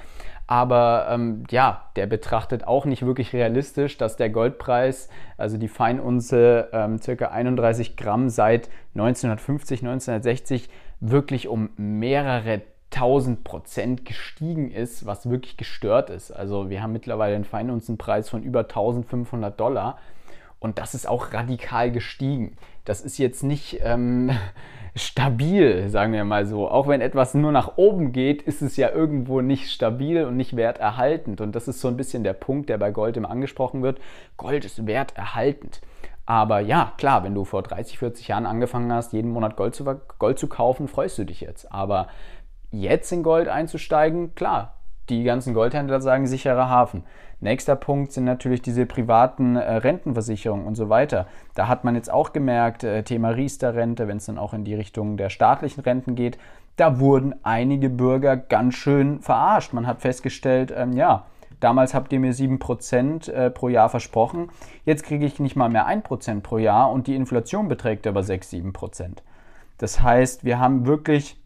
Aber 0.48 1.08
ähm, 1.10 1.44
ja, 1.50 1.90
der 1.96 2.06
betrachtet 2.06 2.68
auch 2.68 2.86
nicht 2.86 3.04
wirklich 3.04 3.34
realistisch, 3.34 3.98
dass 3.98 4.16
der 4.16 4.30
Goldpreis, 4.30 5.10
also 5.38 5.58
die 5.58 5.68
Feinunze, 5.68 6.70
ähm, 6.72 7.02
circa 7.02 7.30
31 7.30 7.98
Gramm 7.98 8.30
seit 8.30 8.70
1950, 8.94 9.82
1960 9.82 10.70
wirklich 11.00 11.48
um 11.48 11.72
mehrere 11.78 12.62
1000 12.96 13.44
Prozent 13.44 14.06
gestiegen 14.06 14.72
ist, 14.72 15.06
was 15.06 15.30
wirklich 15.30 15.58
gestört 15.58 16.10
ist. 16.10 16.32
Also 16.32 16.70
wir 16.70 16.82
haben 16.82 16.94
mittlerweile 16.94 17.36
einen 17.36 17.46
Feinunzenpreis 17.46 18.30
von 18.30 18.44
über 18.44 18.62
1500 18.62 19.60
Dollar 19.60 19.98
und 20.60 20.80
das 20.80 20.96
ist 20.96 21.08
auch 21.08 21.34
radikal 21.34 21.92
gestiegen. 21.92 22.58
Das 22.86 23.02
ist 23.02 23.18
jetzt 23.18 23.44
nicht 23.44 23.82
ähm, 23.84 24.32
stabil, 24.96 25.90
sagen 25.90 26.14
wir 26.14 26.24
mal 26.24 26.46
so. 26.46 26.70
Auch 26.70 26.88
wenn 26.88 27.02
etwas 27.02 27.34
nur 27.34 27.52
nach 27.52 27.78
oben 27.78 28.12
geht, 28.14 28.42
ist 28.42 28.62
es 28.62 28.78
ja 28.78 28.90
irgendwo 28.90 29.42
nicht 29.42 29.70
stabil 29.70 30.24
und 30.24 30.38
nicht 30.38 30.56
werterhaltend. 30.56 31.42
Und 31.42 31.56
das 31.56 31.68
ist 31.68 31.82
so 31.82 31.88
ein 31.88 31.98
bisschen 31.98 32.24
der 32.24 32.34
Punkt, 32.34 32.70
der 32.70 32.78
bei 32.78 32.92
Gold 32.92 33.18
immer 33.18 33.30
angesprochen 33.30 33.84
wird. 33.84 34.00
Gold 34.38 34.66
ist 34.66 34.88
werterhaltend. 34.88 35.82
Aber 36.26 36.60
ja, 36.60 36.94
klar, 36.98 37.24
wenn 37.24 37.36
du 37.36 37.46
vor 37.46 37.62
30, 37.62 38.00
40 38.00 38.30
Jahren 38.30 38.48
angefangen 38.48 38.92
hast, 38.92 39.14
jeden 39.14 39.30
Monat 39.30 39.58
Gold 39.58 39.76
zu, 39.76 39.84
Gold 40.18 40.40
zu 40.40 40.48
kaufen, 40.48 40.88
freust 40.88 41.20
du 41.20 41.26
dich 41.26 41.42
jetzt. 41.42 41.72
Aber 41.72 42.08
jetzt 42.82 43.12
in 43.12 43.24
Gold 43.24 43.48
einzusteigen, 43.48 44.36
klar, 44.36 44.76
die 45.10 45.24
ganzen 45.24 45.54
Goldhändler 45.54 46.02
sagen 46.02 46.28
sicherer 46.28 46.70
Hafen. 46.70 47.04
Nächster 47.40 47.76
Punkt 47.76 48.12
sind 48.12 48.24
natürlich 48.24 48.62
diese 48.62 48.86
privaten 48.86 49.56
äh, 49.56 49.76
Rentenversicherungen 49.76 50.66
und 50.66 50.76
so 50.76 50.90
weiter. 50.90 51.28
Da 51.54 51.68
hat 51.68 51.84
man 51.84 51.96
jetzt 51.96 52.12
auch 52.12 52.34
gemerkt, 52.34 52.84
äh, 52.84 53.04
Thema 53.04 53.30
Riester-Rente, 53.30 54.08
wenn 54.08 54.18
es 54.18 54.26
dann 54.26 54.38
auch 54.38 54.54
in 54.54 54.64
die 54.64 54.74
Richtung 54.74 55.18
der 55.18 55.30
staatlichen 55.30 55.82
Renten 55.82 56.16
geht, 56.16 56.38
da 56.76 57.00
wurden 57.00 57.36
einige 57.44 57.90
Bürger 57.90 58.36
ganz 58.36 58.76
schön 58.76 59.22
verarscht. 59.22 59.74
Man 59.74 59.86
hat 59.86 60.02
festgestellt, 60.02 60.74
ähm, 60.76 60.94
ja, 60.94 61.26
damals 61.60 61.94
habt 61.94 62.12
ihr 62.14 62.20
mir 62.20 62.34
7% 62.34 63.32
äh, 63.32 63.50
pro 63.52 63.70
Jahr 63.70 63.90
versprochen, 63.90 64.50
jetzt 64.86 65.04
kriege 65.04 65.26
ich 65.26 65.40
nicht 65.40 65.56
mal 65.56 65.70
mehr 65.70 65.88
1% 65.88 66.42
pro 66.42 66.58
Jahr 66.58 66.92
und 66.92 67.08
die 67.08 67.16
Inflation 67.16 67.68
beträgt 67.68 68.08
aber 68.08 68.24
6, 68.24 68.52
7%. 68.52 69.18
Das 69.78 70.02
heißt, 70.02 70.46
wir 70.46 70.60
haben 70.60 70.86
wirklich 70.86 71.38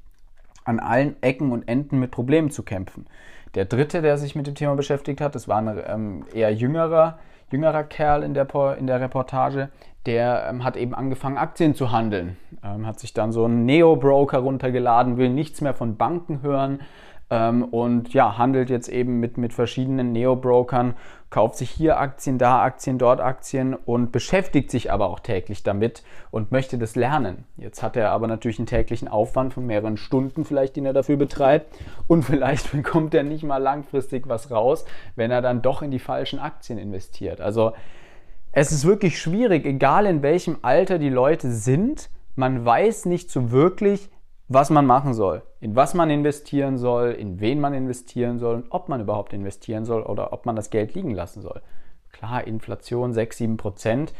an 0.70 0.80
allen 0.80 1.16
Ecken 1.22 1.52
und 1.52 1.68
Enden 1.68 2.00
mit 2.00 2.12
Problemen 2.12 2.52
zu 2.52 2.62
kämpfen. 2.62 3.08
Der 3.56 3.66
dritte, 3.66 4.04
der 4.04 4.18
sich 4.18 4.36
mit 4.36 4.46
dem 4.46 4.54
Thema 4.54 4.76
beschäftigt 4.76 5.20
hat, 5.20 5.34
das 5.34 5.48
war 5.48 5.58
ein 5.58 5.82
ähm, 5.88 6.26
eher 6.32 6.54
jüngerer, 6.54 7.18
jüngerer 7.52 7.84
Kerl 7.84 8.22
in 8.22 8.36
der, 8.36 8.48
in 8.78 8.86
der 8.86 9.02
Reportage, 9.02 9.70
der 10.06 10.48
ähm, 10.48 10.64
hat 10.64 10.78
eben 10.78 10.94
angefangen, 10.94 11.38
Aktien 11.38 11.74
zu 11.74 11.92
handeln. 11.92 12.38
Ähm, 12.64 12.86
hat 12.86 13.00
sich 13.00 13.14
dann 13.14 13.32
so 13.32 13.46
einen 13.46 13.66
Neo-Broker 13.66 14.38
runtergeladen, 14.38 15.18
will 15.18 15.30
nichts 15.30 15.62
mehr 15.62 15.74
von 15.74 15.98
Banken 15.98 16.44
hören, 16.44 16.82
ähm, 17.30 17.64
und 17.64 18.14
ja, 18.14 18.38
handelt 18.38 18.70
jetzt 18.70 18.90
eben 18.90 19.20
mit, 19.20 19.38
mit 19.38 19.54
verschiedenen 19.54 20.12
Neo-Brokern, 20.12 20.96
kauft 21.30 21.58
sich 21.58 21.70
hier 21.70 22.00
Aktien, 22.00 22.40
da 22.40 22.62
Aktien, 22.64 22.98
dort 22.98 23.22
Aktien 23.22 23.76
und 23.76 24.12
beschäftigt 24.12 24.72
sich 24.72 24.92
aber 24.92 25.10
auch 25.10 25.20
täglich 25.20 25.62
damit 25.62 26.04
und 26.32 26.52
möchte 26.52 26.78
das 26.80 26.96
lernen. 26.96 27.46
Jetzt 27.58 27.84
hat 27.84 27.96
er 27.96 28.12
aber 28.12 28.28
natürlich 28.28 28.58
einen 28.58 28.66
täglichen 28.66 29.08
Aufwand 29.08 29.54
von 29.54 29.66
mehreren 29.66 29.98
Stunden 29.98 30.44
vielleicht, 30.44 30.76
den 30.76 30.86
er 30.86 30.94
dafür 30.94 31.18
betreibt 31.18 31.78
und 32.08 32.24
vielleicht 32.24 32.72
bekommt 32.74 33.14
er 33.14 33.24
nicht 33.24 33.44
mal 33.44 33.58
langfristig 33.58 34.28
was 34.28 34.50
raus, 34.50 34.86
wenn 35.16 35.30
er 35.30 35.42
dann 35.42 35.62
doch 35.62 35.82
in 35.82 35.92
die 35.92 36.00
falschen 36.00 36.40
Aktien 36.40 36.80
investiert. 36.80 37.42
Also 37.42 37.74
es 38.52 38.72
ist 38.72 38.86
wirklich 38.86 39.22
schwierig, 39.22 39.66
egal 39.66 40.08
in 40.08 40.24
welchem 40.24 40.58
Alter 40.64 40.98
die 40.98 41.10
Leute 41.10 41.52
sind, 41.52 42.10
man 42.36 42.66
weiß 42.66 43.06
nicht 43.06 43.30
so 43.30 43.52
wirklich, 43.52 44.10
was 44.50 44.72
man 44.72 44.88
machen 44.88 45.13
soll, 45.13 45.44
in 45.62 45.75
was 45.75 45.94
man 45.94 46.10
investieren 46.10 46.77
soll, 46.79 47.12
in 47.12 47.39
wen 47.39 47.60
man 47.62 47.75
investieren 47.75 48.39
soll 48.39 48.56
und 48.56 48.65
ob 48.72 48.89
man 48.89 49.00
überhaupt 49.00 49.32
investieren 49.32 49.86
soll 49.86 50.01
oder 50.01 50.34
ob 50.34 50.48
man 50.48 50.56
das 50.56 50.72
Geld 50.72 50.96
liegen 50.96 51.13
lassen 51.13 51.41
soll. 51.41 51.62
Klar, 52.12 52.48
Inflation 52.48 53.13
6, 53.13 53.38
7 53.38 53.58
Prozent, 53.58 54.12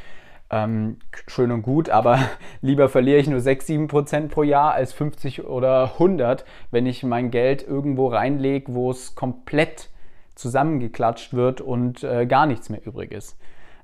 ähm, 0.52 0.98
schön 1.28 1.52
und 1.52 1.64
gut, 1.64 1.90
aber 1.90 2.20
lieber 2.62 2.90
verliere 2.90 3.18
ich 3.18 3.28
nur 3.28 3.40
6, 3.40 3.66
7 3.66 3.88
Prozent 3.88 4.32
pro 4.32 4.44
Jahr 4.44 4.74
als 4.74 4.94
50 4.94 5.46
oder 5.46 5.94
100, 5.94 6.46
wenn 6.70 6.86
ich 6.86 7.04
mein 7.04 7.32
Geld 7.32 7.68
irgendwo 7.68 8.08
reinlege, 8.08 8.74
wo 8.76 8.92
es 8.92 9.16
komplett 9.16 9.90
zusammengeklatscht 10.36 11.34
wird 11.34 11.60
und 11.60 12.04
äh, 12.04 12.28
gar 12.28 12.46
nichts 12.46 12.70
mehr 12.70 12.86
übrig 12.86 13.12
ist. 13.12 13.36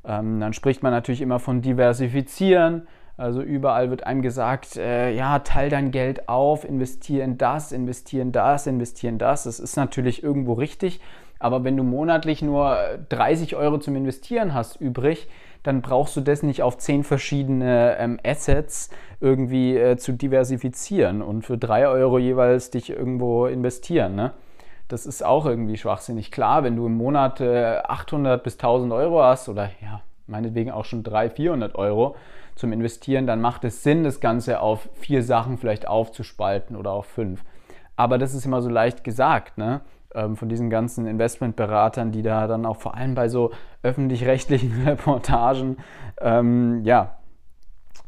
Ähm, 0.06 0.40
dann 0.40 0.54
spricht 0.54 0.84
man 0.84 0.92
natürlich 0.92 1.22
immer 1.22 1.40
von 1.40 1.64
diversifizieren, 1.64 2.88
also 3.18 3.42
überall 3.42 3.90
wird 3.90 4.06
einem 4.06 4.22
gesagt, 4.22 4.76
äh, 4.76 5.14
ja, 5.14 5.40
teil 5.40 5.70
dein 5.70 5.92
Geld 5.92 6.28
auf, 6.28 6.66
investiere 6.66 7.24
in 7.24 7.38
das, 7.38 7.72
investiere 7.72 8.22
in 8.22 8.32
das, 8.32 8.68
investiere 8.68 9.14
in 9.14 9.20
das. 9.20 9.44
Das 9.44 9.60
ist 9.60 9.78
natürlich 9.78 10.22
irgendwo 10.22 10.54
richtig. 10.54 11.00
Aber 11.40 11.64
wenn 11.64 11.78
du 11.78 11.84
monatlich 11.84 12.42
nur 12.42 12.78
30 13.10 13.56
Euro 13.56 13.78
zum 13.78 13.96
Investieren 13.96 14.54
hast 14.54 14.80
übrig, 14.82 15.28
dann 15.64 15.82
brauchst 15.82 16.16
du 16.16 16.22
das 16.22 16.44
nicht 16.44 16.62
auf 16.62 16.78
10 16.78 17.04
verschiedene 17.04 17.98
ähm, 17.98 18.20
Assets 18.24 18.90
irgendwie 19.20 19.76
äh, 19.78 19.98
zu 19.98 20.14
diversifizieren 20.14 21.22
und 21.22 21.44
für 21.44 21.58
3 21.58 21.88
Euro 21.88 22.20
jeweils 22.20 22.70
dich 22.70 22.90
irgendwo 22.90 23.48
investieren. 23.48 24.16
Ne? 24.16 24.32
Das 24.88 25.06
ist 25.06 25.26
auch 25.26 25.46
irgendwie 25.46 25.78
schwachsinnig. 25.78 26.32
Klar, 26.32 26.64
wenn 26.64 26.76
du 26.76 26.86
im 26.86 26.96
Monat 26.96 27.42
äh, 27.42 27.78
800 27.78 28.44
bis 28.44 28.56
1000 28.56 28.94
Euro 28.94 29.24
hast 29.24 29.50
oder 29.50 29.72
ja, 29.82 30.02
meinetwegen 30.28 30.72
auch 30.72 30.86
schon 30.86 31.04
300, 31.04 31.36
400 31.36 31.76
Euro, 31.76 32.16
zum 32.56 32.72
Investieren, 32.72 33.28
dann 33.28 33.42
macht 33.42 33.64
es 33.66 33.84
Sinn, 33.84 34.04
das 34.04 34.20
Ganze 34.20 34.62
auf 34.62 34.90
vier 34.94 35.24
Sachen 35.24 35.58
vielleicht 35.58 35.88
aufzuspalten 35.88 36.76
oder 36.76 36.92
auf 36.92 37.06
fünf. 37.06 37.44
Aber 37.96 38.18
das 38.18 38.34
ist 38.34 38.46
immer 38.46 38.62
so 38.62 38.70
leicht 38.70 39.04
gesagt, 39.04 39.58
ne? 39.58 39.82
Ähm, 40.14 40.38
von 40.38 40.48
diesen 40.48 40.70
ganzen 40.70 41.08
Investmentberatern, 41.08 42.12
die 42.12 42.22
da 42.22 42.48
dann 42.48 42.66
auch 42.66 42.78
vor 42.78 42.96
allem 42.96 43.16
bei 43.16 43.28
so 43.28 43.52
öffentlich-rechtlichen 43.84 44.84
Reportagen, 44.88 45.78
ähm, 46.22 46.82
ja, 46.86 47.18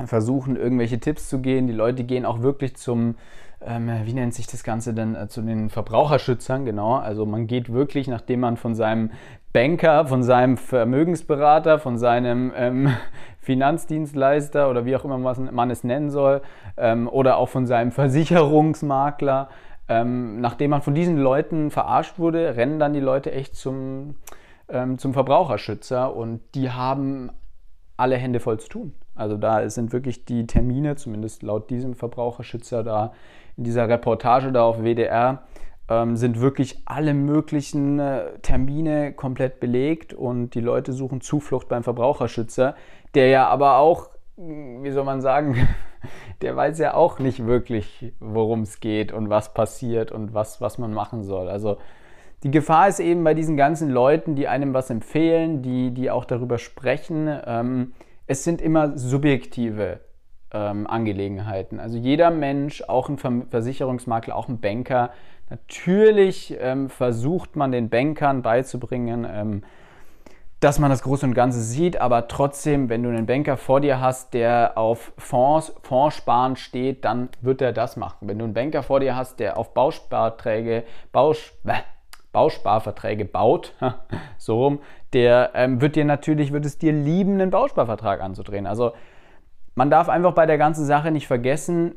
versuchen, 0.06 0.56
irgendwelche 0.56 1.00
Tipps 1.00 1.28
zu 1.28 1.40
gehen. 1.40 1.68
Die 1.68 1.74
Leute 1.74 2.04
gehen 2.04 2.26
auch 2.26 2.42
wirklich 2.42 2.76
zum, 2.78 3.16
ähm, 3.62 3.90
wie 4.06 4.14
nennt 4.14 4.34
sich 4.34 4.48
das 4.48 4.64
Ganze 4.64 4.94
denn, 4.94 5.16
äh, 5.16 5.28
zu 5.28 5.42
den 5.42 5.70
Verbraucherschützern, 5.70 6.66
genau. 6.66 6.96
Also 6.96 7.26
man 7.26 7.48
geht 7.48 7.74
wirklich, 7.74 8.08
nachdem 8.08 8.42
man 8.42 8.58
von 8.58 8.76
seinem 8.76 9.12
Banker, 9.58 10.06
von 10.06 10.22
seinem 10.22 10.56
Vermögensberater, 10.56 11.80
von 11.80 11.98
seinem 11.98 12.54
ähm, 12.56 12.96
Finanzdienstleister 13.40 14.70
oder 14.70 14.86
wie 14.86 14.96
auch 14.96 15.04
immer 15.04 15.18
man 15.18 15.72
es 15.72 15.84
nennen 15.84 16.12
soll, 16.12 16.44
ähm, 16.78 17.08
oder 17.08 17.38
auch 17.38 17.50
von 17.50 17.66
seinem 17.66 17.92
Versicherungsmakler. 18.04 19.50
Ähm, 19.90 20.42
nachdem 20.42 20.70
man 20.70 20.84
von 20.84 20.94
diesen 20.94 21.18
Leuten 21.18 21.72
verarscht 21.72 22.20
wurde, 22.20 22.56
rennen 22.56 22.78
dann 22.78 22.94
die 22.94 23.00
Leute 23.00 23.32
echt 23.32 23.56
zum, 23.56 24.18
ähm, 24.70 25.00
zum 25.00 25.14
Verbraucherschützer 25.14 26.16
und 26.16 26.42
die 26.54 26.70
haben 26.70 27.32
alle 27.96 28.16
Hände 28.16 28.40
voll 28.40 28.60
zu 28.60 28.70
tun. 28.70 28.94
Also 29.16 29.38
da 29.38 29.68
sind 29.72 29.92
wirklich 29.92 30.26
die 30.26 30.46
Termine, 30.46 30.98
zumindest 30.98 31.42
laut 31.42 31.72
diesem 31.72 31.96
Verbraucherschützer 31.96 32.84
da 32.84 33.12
in 33.58 33.64
dieser 33.64 33.90
Reportage 33.90 34.52
da 34.52 34.66
auf 34.66 34.84
WDR, 34.84 35.42
ähm, 35.90 36.16
sind 36.16 36.42
wirklich 36.42 36.82
alle 36.86 37.14
möglichen 37.14 38.00
äh, 38.00 38.40
Termine 38.42 39.14
komplett 39.14 39.60
belegt 39.60 40.14
und 40.14 40.52
die 40.52 40.60
Leute 40.60 40.94
suchen 40.94 41.22
Zuflucht 41.22 41.70
beim 41.70 41.84
Verbraucherschützer, 41.84 42.76
der 43.14 43.28
ja 43.28 43.48
aber 43.48 43.78
auch, 43.78 44.10
hm, 44.36 44.84
wie 44.84 44.92
soll 44.92 45.06
man 45.06 45.22
sagen, 45.22 45.68
der 46.42 46.56
weiß 46.56 46.80
ja 46.80 46.94
auch 46.94 47.20
nicht 47.20 47.46
wirklich, 47.46 48.14
worum 48.20 48.62
es 48.62 48.80
geht 48.80 49.12
und 49.12 49.30
was 49.30 49.54
passiert 49.54 50.12
und 50.12 50.34
was, 50.34 50.62
was 50.62 50.78
man 50.78 50.94
machen 50.94 51.24
soll. 51.24 51.48
Also 51.50 51.78
die 52.44 52.52
Gefahr 52.52 52.88
ist 52.88 53.00
eben 53.00 53.24
bei 53.24 53.34
diesen 53.34 53.58
ganzen 53.58 53.90
Leuten, 53.90 54.36
die 54.36 54.48
einem 54.48 54.74
was 54.74 54.90
empfehlen, 54.90 55.62
die, 55.62 55.92
die 55.92 56.12
auch 56.12 56.26
darüber 56.26 56.58
sprechen, 56.58 57.30
ähm, 57.46 57.94
es 58.28 58.44
sind 58.44 58.62
immer 58.62 58.98
subjektive 58.98 60.02
ähm, 60.52 60.86
Angelegenheiten. 60.86 61.80
Also 61.80 61.98
jeder 61.98 62.30
Mensch, 62.30 62.84
auch 62.84 63.10
ein 63.10 63.18
Versicherungsmakler, 63.18 64.36
auch 64.36 64.50
ein 64.50 64.60
Banker, 64.60 65.12
Natürlich 65.50 66.56
ähm, 66.60 66.90
versucht 66.90 67.56
man 67.56 67.72
den 67.72 67.90
Bankern 67.90 68.42
beizubringen, 68.42 69.26
ähm, 69.30 69.64
dass 70.60 70.80
man 70.80 70.90
das 70.90 71.04
Große 71.04 71.26
und 71.26 71.36
Ganze 71.36 71.62
sieht, 71.62 72.02
aber 72.02 72.28
trotzdem, 72.28 72.90
wenn 72.90 73.04
du 73.04 73.10
einen 73.10 73.28
Banker 73.28 73.58
vor 73.58 73.80
dir 73.80 74.02
hast, 74.02 74.34
der 74.34 74.76
auf 74.76 75.14
Fonds, 75.18 75.74
Fondssparen 75.84 76.56
steht, 76.56 77.06
dann 77.06 77.30
wird 77.42 77.62
er 77.62 77.74
das 77.74 77.96
machen. 77.96 78.28
Wenn 78.28 78.40
du 78.40 78.46
einen 78.46 78.56
Banker 78.56 78.82
vor 78.82 79.00
dir 79.00 79.16
hast, 79.16 79.40
der 79.40 79.58
auf 79.58 79.74
Bausparträge, 79.74 80.84
Baus, 81.12 81.38
äh, 81.66 81.74
Bausparverträge 82.32 83.26
baut, 83.26 83.74
so 84.38 84.64
rum, 84.64 84.80
der 85.14 85.52
ähm, 85.54 85.80
wird 85.80 85.96
dir 85.96 86.06
natürlich, 86.06 86.52
wird 86.52 86.66
es 86.66 86.80
dir 86.80 86.92
lieben, 86.92 87.34
einen 87.34 87.52
Bausparvertrag 87.52 88.22
anzudrehen. 88.22 88.66
Also 88.66 88.94
man 89.76 89.92
darf 89.92 90.10
einfach 90.10 90.34
bei 90.34 90.48
der 90.48 90.58
ganzen 90.58 90.86
Sache 90.86 91.12
nicht 91.12 91.28
vergessen, 91.28 91.96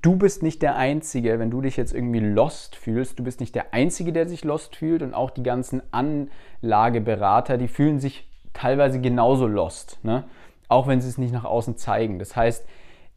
du 0.00 0.16
bist 0.16 0.42
nicht 0.42 0.62
der 0.62 0.76
Einzige, 0.76 1.38
wenn 1.38 1.50
du 1.50 1.60
dich 1.60 1.76
jetzt 1.76 1.94
irgendwie 1.94 2.20
lost 2.20 2.76
fühlst, 2.76 3.18
du 3.18 3.24
bist 3.24 3.40
nicht 3.40 3.54
der 3.54 3.74
Einzige, 3.74 4.12
der 4.12 4.28
sich 4.28 4.44
lost 4.44 4.76
fühlt 4.76 5.02
und 5.02 5.14
auch 5.14 5.30
die 5.30 5.42
ganzen 5.42 5.82
Anlageberater, 5.90 7.58
die 7.58 7.68
fühlen 7.68 7.98
sich 7.98 8.28
teilweise 8.52 9.00
genauso 9.00 9.46
lost, 9.46 9.98
ne? 10.04 10.24
auch 10.68 10.86
wenn 10.86 11.00
sie 11.00 11.08
es 11.08 11.18
nicht 11.18 11.32
nach 11.32 11.44
außen 11.44 11.76
zeigen. 11.76 12.18
Das 12.18 12.36
heißt, 12.36 12.66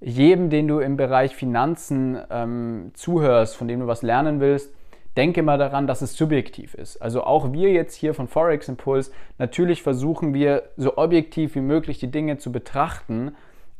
jedem, 0.01 0.49
den 0.49 0.67
du 0.67 0.79
im 0.79 0.97
Bereich 0.97 1.35
Finanzen 1.35 2.17
ähm, 2.29 2.91
zuhörst, 2.93 3.55
von 3.55 3.67
dem 3.67 3.81
du 3.81 3.87
was 3.87 4.01
lernen 4.01 4.39
willst, 4.39 4.73
denke 5.15 5.43
mal 5.43 5.57
daran, 5.57 5.87
dass 5.87 6.01
es 6.01 6.15
subjektiv 6.15 6.73
ist. 6.73 7.01
Also 7.01 7.23
auch 7.23 7.53
wir 7.53 7.71
jetzt 7.71 7.95
hier 7.95 8.13
von 8.13 8.27
Forex 8.27 8.67
Impulse, 8.67 9.11
natürlich 9.37 9.81
versuchen 9.81 10.33
wir 10.33 10.63
so 10.75 10.97
objektiv 10.97 11.55
wie 11.55 11.61
möglich 11.61 11.99
die 11.99 12.11
Dinge 12.11 12.37
zu 12.37 12.51
betrachten, 12.51 13.35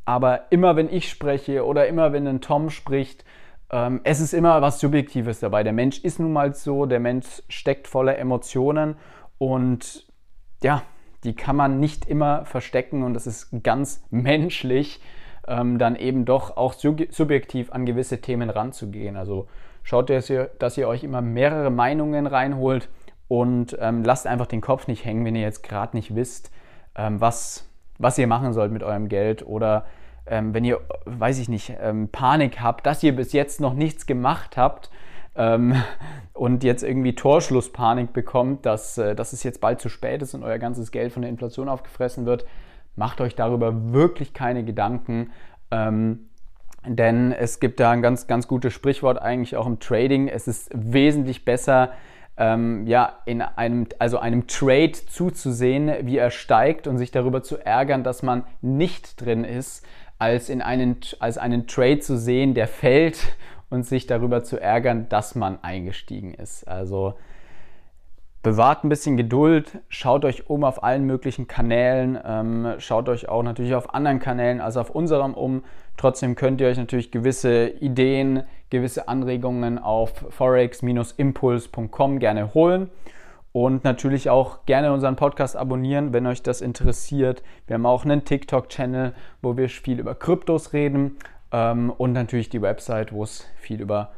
aber 0.06 0.52
immer 0.52 0.76
wenn 0.76 0.92
ich 0.92 1.10
spreche 1.10 1.66
oder 1.66 1.88
immer 1.88 2.14
wenn 2.14 2.28
ein 2.28 2.42
Tom 2.42 2.70
spricht, 2.70 3.26
ähm, 3.72 4.02
es 4.04 4.20
ist 4.20 4.34
immer 4.34 4.62
was 4.62 4.80
Subjektives 4.80 5.40
dabei. 5.40 5.64
Der 5.64 5.74
Mensch 5.74 6.00
ist 6.00 6.20
nun 6.20 6.32
mal 6.32 6.54
so, 6.54 6.86
der 6.86 7.00
Mensch 7.00 7.42
steckt 7.50 7.88
voller 7.88 8.18
Emotionen 8.18 8.96
und 9.38 10.06
ja, 10.64 10.84
die 11.24 11.36
kann 11.36 11.56
man 11.56 11.80
nicht 11.80 12.06
immer 12.06 12.46
verstecken 12.46 13.04
und 13.04 13.14
das 13.16 13.28
ist 13.28 13.50
ganz 13.64 14.06
menschlich, 14.12 15.02
ähm, 15.48 15.78
dann 15.80 15.96
eben 15.96 16.26
doch 16.26 16.56
auch 16.56 16.74
subjektiv 16.74 17.72
an 17.72 17.86
gewisse 17.86 18.22
Themen 18.22 18.50
ranzugehen. 18.50 19.16
Also 19.16 19.48
schaut, 19.84 20.10
dass 20.10 20.30
ihr, 20.30 20.52
dass 20.60 20.78
ihr 20.78 20.88
euch 20.88 21.04
immer 21.04 21.22
mehrere 21.22 21.72
Meinungen 21.72 22.28
reinholt 22.28 22.90
und 23.28 23.76
ähm, 23.80 24.04
lasst 24.04 24.28
einfach 24.28 24.48
den 24.48 24.62
Kopf 24.62 24.88
nicht 24.88 25.04
hängen, 25.04 25.26
wenn 25.26 25.36
ihr 25.36 25.42
jetzt 25.42 25.64
gerade 25.64 25.98
nicht 25.98 26.16
wisst, 26.16 26.52
ähm, 26.96 27.20
was 27.20 27.68
was 27.98 28.18
ihr 28.18 28.28
machen 28.28 28.54
sollt 28.54 28.72
mit 28.72 28.84
eurem 28.84 29.10
Geld 29.10 29.46
oder 29.46 29.86
ähm, 30.28 30.54
wenn 30.54 30.66
ihr, 30.66 30.82
weiß 31.06 31.40
ich 31.40 31.50
nicht, 31.50 31.74
ähm, 31.80 32.10
Panik 32.10 32.60
habt, 32.60 32.86
dass 32.86 33.04
ihr 33.04 33.16
bis 33.16 33.32
jetzt 33.32 33.62
noch 33.62 33.74
nichts 33.74 34.06
gemacht 34.06 34.58
habt, 34.58 34.90
ähm, 35.36 35.76
und 36.34 36.64
jetzt 36.64 36.84
irgendwie 36.84 37.16
Torschlusspanik 37.16 38.14
bekommt, 38.14 38.66
dass, 38.66 38.98
äh, 38.98 39.16
dass 39.16 39.34
es 39.34 39.44
jetzt 39.44 39.62
bald 39.62 39.80
zu 39.80 39.90
spät 39.90 40.22
ist 40.22 40.34
und 40.34 40.44
euer 40.44 40.58
ganzes 40.58 40.92
Geld 40.92 41.14
von 41.14 41.22
der 41.22 41.30
Inflation 41.30 41.70
aufgefressen 41.70 42.26
wird, 42.26 42.46
macht 42.96 43.22
euch 43.22 43.36
darüber 43.36 43.94
wirklich 43.94 44.34
keine 44.34 44.64
Gedanken. 44.64 45.32
Ähm, 45.72 46.30
denn 46.88 47.32
es 47.32 47.60
gibt 47.60 47.80
da 47.80 47.92
ein 47.92 48.02
ganz, 48.02 48.28
ganz 48.28 48.48
gutes 48.48 48.74
Sprichwort 48.74 49.20
eigentlich 49.20 49.58
auch 49.58 49.66
im 49.66 49.80
Trading. 49.80 50.28
Es 50.28 50.48
ist 50.48 50.70
wesentlich 50.74 51.44
besser, 51.44 51.92
ähm, 52.38 52.86
ja, 52.86 53.20
in 53.26 53.42
einem, 53.42 53.88
also 54.00 54.18
einem 54.18 54.48
Trade 54.48 54.92
zuzusehen, 54.92 55.92
wie 56.06 56.18
er 56.18 56.32
steigt 56.32 56.88
und 56.88 56.98
sich 56.98 57.12
darüber 57.12 57.44
zu 57.44 57.58
ärgern, 57.58 58.04
dass 58.04 58.24
man 58.24 58.44
nicht 58.62 59.22
drin 59.22 59.44
ist, 59.44 59.86
als 60.18 60.50
in 60.50 60.62
einen, 60.62 60.98
als 61.20 61.38
einen 61.38 61.68
Trade 61.68 62.00
zu 62.00 62.18
sehen, 62.18 62.54
der 62.54 62.68
fällt 62.68 63.36
und 63.70 63.86
sich 63.86 64.08
darüber 64.08 64.44
zu 64.44 64.60
ärgern, 64.60 65.08
dass 65.10 65.36
man 65.36 65.64
eingestiegen 65.64 66.34
ist. 66.34 66.68
Also 66.68 67.16
bewahrt 68.46 68.84
ein 68.84 68.90
bisschen 68.90 69.18
Geduld, 69.18 69.80
schaut 69.90 70.24
euch 70.24 70.52
um 70.52 70.64
auf 70.66 70.84
allen 70.84 71.04
möglichen 71.06 71.48
Kanälen, 71.48 72.16
ähm, 72.24 72.76
schaut 72.78 73.10
euch 73.10 73.28
auch 73.28 73.42
natürlich 73.42 73.74
auf 73.74 73.96
anderen 73.96 74.20
Kanälen 74.20 74.62
als 74.62 74.78
auf 74.78 74.92
unserem 74.92 75.34
um. 75.34 75.64
Trotzdem 75.98 76.36
könnt 76.36 76.62
ihr 76.62 76.68
euch 76.68 76.78
natürlich 76.78 77.10
gewisse 77.10 77.70
Ideen, 77.70 78.44
gewisse 78.70 79.08
Anregungen 79.08 79.80
auf 79.80 80.12
forex-impuls.com 80.30 82.20
gerne 82.20 82.54
holen 82.54 82.92
und 83.52 83.84
natürlich 83.84 84.30
auch 84.30 84.64
gerne 84.68 84.94
unseren 84.94 85.16
Podcast 85.16 85.58
abonnieren, 85.58 86.14
wenn 86.14 86.28
euch 86.28 86.44
das 86.44 86.62
interessiert. 86.62 87.42
Wir 87.66 87.74
haben 87.74 87.88
auch 87.88 88.06
einen 88.06 88.26
TikTok-Channel, 88.26 89.14
wo 89.42 89.58
wir 89.58 89.70
viel 89.70 90.00
über 90.00 90.14
Kryptos 90.14 90.72
reden 90.72 91.18
ähm, 91.52 91.92
und 91.98 92.14
natürlich 92.14 92.50
die 92.50 92.62
Website, 92.62 93.12
wo 93.12 93.24
es 93.24 93.48
viel 93.58 93.82
über 93.82 94.12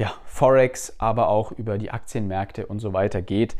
ja, 0.00 0.14
Forex, 0.24 0.94
aber 0.96 1.28
auch 1.28 1.52
über 1.52 1.76
die 1.76 1.90
Aktienmärkte 1.90 2.66
und 2.66 2.78
so 2.78 2.94
weiter 2.94 3.20
geht, 3.20 3.54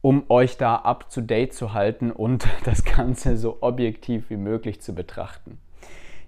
um 0.00 0.24
euch 0.30 0.56
da 0.56 0.76
up 0.76 1.10
to 1.10 1.20
date 1.20 1.52
zu 1.52 1.74
halten 1.74 2.10
und 2.10 2.48
das 2.64 2.82
Ganze 2.82 3.36
so 3.36 3.58
objektiv 3.60 4.30
wie 4.30 4.38
möglich 4.38 4.80
zu 4.80 4.94
betrachten. 4.94 5.60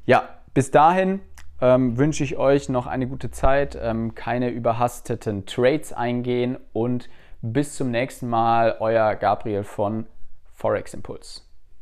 Ja, 0.04 0.28
bis 0.52 0.71
dahin 0.71 1.21
ähm, 1.62 1.97
wünsche 1.97 2.25
ich 2.25 2.37
euch 2.37 2.68
noch 2.68 2.87
eine 2.87 3.09
gute 3.09 3.30
Zeit, 3.30 3.78
ähm, 3.80 4.14
keine 4.14 4.50
überhasteten 4.50 5.47
Trades 5.47 5.94
eingehen 5.94 6.59
und 6.75 7.09
bis 7.40 7.75
zum 7.75 7.90
nächsten 7.90 8.28
Mal, 8.28 8.76
euer 8.80 9.14
Gabriel 9.14 9.64
von 9.64 10.04
Forex 10.52 10.92
Impuls. 10.92 11.44